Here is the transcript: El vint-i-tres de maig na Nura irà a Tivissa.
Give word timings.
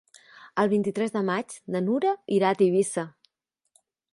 El 0.63 0.69
vint-i-tres 0.71 1.13
de 1.17 1.21
maig 1.27 1.57
na 1.75 1.83
Nura 1.89 2.15
irà 2.39 2.51
a 2.55 2.59
Tivissa. 2.63 3.05